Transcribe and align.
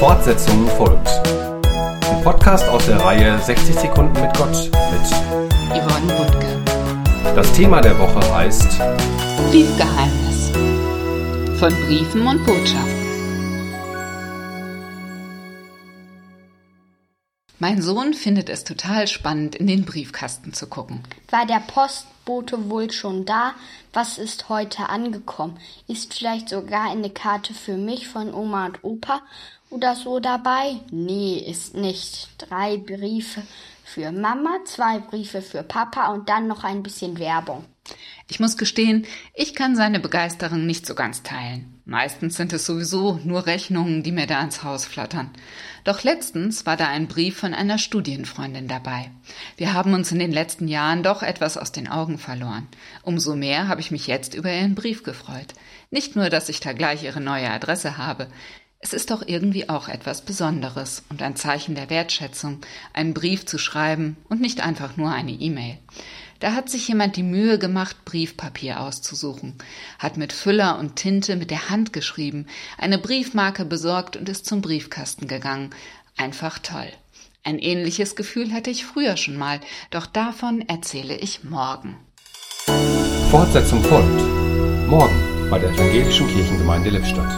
Fortsetzung 0.00 0.66
folgt. 0.78 1.10
Ein 2.10 2.24
Podcast 2.24 2.66
aus 2.70 2.86
der 2.86 2.96
Reihe 3.04 3.38
60 3.38 3.80
Sekunden 3.80 4.18
mit 4.18 4.34
Gott 4.34 4.70
mit 4.90 5.78
Yvonne 5.78 6.14
Butke. 6.16 7.34
Das 7.36 7.52
Thema 7.52 7.82
der 7.82 7.98
Woche 7.98 8.34
heißt 8.34 8.80
Briefgeheimnis. 9.50 10.52
Von 11.58 11.74
Briefen 11.86 12.26
und 12.26 12.46
Botschaften. 12.46 12.99
Mein 17.62 17.82
Sohn 17.82 18.14
findet 18.14 18.48
es 18.48 18.64
total 18.64 19.06
spannend, 19.06 19.54
in 19.54 19.66
den 19.66 19.84
Briefkasten 19.84 20.54
zu 20.54 20.66
gucken. 20.66 21.02
War 21.28 21.44
der 21.44 21.60
Postbote 21.60 22.70
wohl 22.70 22.90
schon 22.90 23.26
da? 23.26 23.52
Was 23.92 24.16
ist 24.16 24.48
heute 24.48 24.88
angekommen? 24.88 25.58
Ist 25.86 26.14
vielleicht 26.14 26.48
sogar 26.48 26.90
eine 26.90 27.10
Karte 27.10 27.52
für 27.52 27.76
mich 27.76 28.08
von 28.08 28.32
Oma 28.32 28.64
und 28.64 28.82
Opa 28.82 29.20
oder 29.68 29.94
so 29.94 30.20
dabei? 30.20 30.80
Nee, 30.90 31.36
ist 31.36 31.74
nicht. 31.74 32.30
Drei 32.38 32.78
Briefe 32.78 33.42
für 33.84 34.10
Mama, 34.10 34.60
zwei 34.64 34.98
Briefe 34.98 35.42
für 35.42 35.62
Papa 35.62 36.14
und 36.14 36.30
dann 36.30 36.46
noch 36.46 36.64
ein 36.64 36.82
bisschen 36.82 37.18
Werbung. 37.18 37.66
Ich 38.28 38.38
muss 38.38 38.56
gestehen, 38.56 39.06
ich 39.34 39.54
kann 39.54 39.74
seine 39.74 39.98
Begeisterung 39.98 40.64
nicht 40.64 40.86
so 40.86 40.94
ganz 40.94 41.22
teilen. 41.22 41.80
Meistens 41.84 42.36
sind 42.36 42.52
es 42.52 42.64
sowieso 42.64 43.18
nur 43.24 43.46
Rechnungen, 43.46 44.04
die 44.04 44.12
mir 44.12 44.28
da 44.28 44.40
ins 44.40 44.62
Haus 44.62 44.84
flattern. 44.84 45.30
Doch 45.82 46.04
letztens 46.04 46.64
war 46.64 46.76
da 46.76 46.86
ein 46.86 47.08
Brief 47.08 47.38
von 47.38 47.52
einer 47.54 47.78
Studienfreundin 47.78 48.68
dabei. 48.68 49.10
Wir 49.56 49.72
haben 49.72 49.94
uns 49.94 50.12
in 50.12 50.20
den 50.20 50.30
letzten 50.30 50.68
Jahren 50.68 51.02
doch 51.02 51.24
etwas 51.24 51.56
aus 51.56 51.72
den 51.72 51.88
Augen 51.88 52.18
verloren. 52.18 52.68
Umso 53.02 53.34
mehr 53.34 53.66
habe 53.66 53.80
ich 53.80 53.90
mich 53.90 54.06
jetzt 54.06 54.34
über 54.34 54.52
ihren 54.52 54.76
Brief 54.76 55.02
gefreut. 55.02 55.54
Nicht 55.90 56.14
nur, 56.14 56.30
dass 56.30 56.48
ich 56.48 56.60
da 56.60 56.72
gleich 56.72 57.02
ihre 57.02 57.20
neue 57.20 57.50
Adresse 57.50 57.98
habe. 57.98 58.28
Es 58.78 58.92
ist 58.92 59.10
doch 59.10 59.22
irgendwie 59.26 59.68
auch 59.68 59.88
etwas 59.88 60.22
Besonderes 60.22 61.02
und 61.10 61.20
ein 61.22 61.36
Zeichen 61.36 61.74
der 61.74 61.90
Wertschätzung, 61.90 62.60
einen 62.94 63.12
Brief 63.12 63.44
zu 63.44 63.58
schreiben 63.58 64.16
und 64.28 64.40
nicht 64.40 64.60
einfach 64.60 64.96
nur 64.96 65.10
eine 65.10 65.32
E-Mail. 65.32 65.76
Da 66.40 66.54
hat 66.54 66.70
sich 66.70 66.88
jemand 66.88 67.16
die 67.16 67.22
Mühe 67.22 67.58
gemacht, 67.58 68.04
Briefpapier 68.06 68.80
auszusuchen, 68.80 69.54
hat 69.98 70.16
mit 70.16 70.32
Füller 70.32 70.78
und 70.78 70.96
Tinte 70.96 71.36
mit 71.36 71.50
der 71.50 71.68
Hand 71.68 71.92
geschrieben, 71.92 72.46
eine 72.78 72.96
Briefmarke 72.96 73.66
besorgt 73.66 74.16
und 74.16 74.26
ist 74.28 74.46
zum 74.46 74.62
Briefkasten 74.62 75.28
gegangen. 75.28 75.70
Einfach 76.16 76.58
toll. 76.58 76.88
Ein 77.42 77.58
ähnliches 77.58 78.16
Gefühl 78.16 78.52
hatte 78.52 78.70
ich 78.70 78.86
früher 78.86 79.18
schon 79.18 79.36
mal, 79.36 79.60
doch 79.90 80.06
davon 80.06 80.62
erzähle 80.66 81.16
ich 81.16 81.44
morgen. 81.44 81.96
Fortsetzung 83.30 83.82
folgt. 83.84 84.88
Morgen 84.88 85.48
bei 85.50 85.58
der 85.58 85.70
Evangelischen 85.70 86.26
Kirchengemeinde 86.26 86.88
Lippstadt. 86.90 87.32